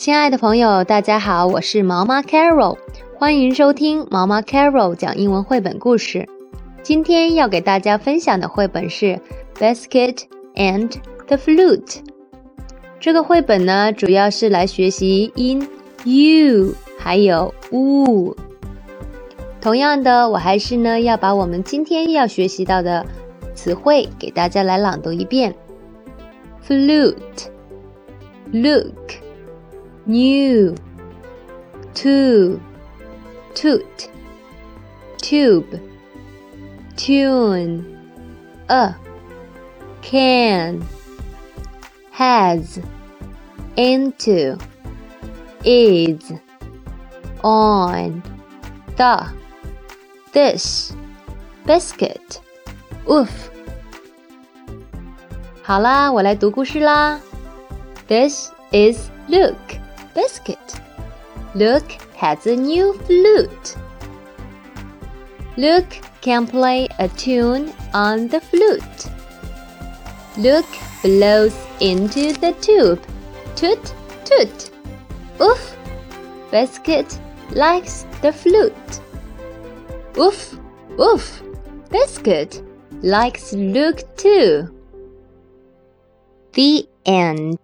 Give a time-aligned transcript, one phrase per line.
[0.00, 2.78] 亲爱的朋友，大家好，我是毛妈 Carol，
[3.18, 6.26] 欢迎收听毛妈 Carol 讲英文绘本故事。
[6.82, 9.20] 今天要给大家分享的绘本是
[9.58, 10.22] 《Basket
[10.54, 10.90] and
[11.26, 11.84] the Flute》。
[12.98, 15.68] 这个绘本呢，主要是来学习音
[16.04, 18.34] u 还有 u。
[19.60, 23.04] 同样的，我还是呢要把我们今天要学习到的
[23.54, 25.54] 词汇给大家来朗读一遍
[26.66, 27.36] ：flute，look。
[30.05, 30.75] new,
[31.95, 32.61] to,
[33.53, 34.09] toot,
[35.17, 35.79] tube,
[36.95, 37.85] tune,
[38.69, 38.95] a,
[40.01, 40.85] can,
[42.11, 42.79] has,
[43.75, 44.57] into,
[45.63, 46.31] is,
[47.43, 48.21] on,
[48.97, 49.27] the,
[50.33, 50.93] this,
[51.65, 52.39] biscuit,
[53.09, 53.29] oof.
[55.63, 57.19] 好啦，我来读故事啦。
[58.07, 59.79] This is Luke.
[60.14, 60.80] Biscuit.
[61.54, 63.76] Luke has a new flute.
[65.56, 69.10] Luke can play a tune on the flute.
[70.36, 73.02] Luke blows into the tube.
[73.56, 74.70] Toot, toot.
[75.40, 75.76] Oof!
[76.50, 77.18] Biscuit
[77.50, 79.00] likes the flute.
[80.18, 80.58] Oof,
[80.98, 81.42] oof!
[81.90, 82.62] Biscuit
[83.02, 84.68] likes Luke too.
[86.52, 87.58] The end.